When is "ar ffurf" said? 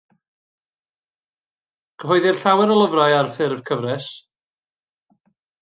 3.19-3.63